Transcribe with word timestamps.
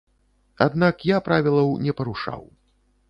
Аднак 0.65 1.05
я 1.09 1.17
правілаў 1.27 1.69
не 1.89 1.95
парушаў. 2.01 2.43